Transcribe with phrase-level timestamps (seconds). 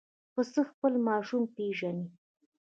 [0.33, 2.07] پسه خپل ماشوم پېژني.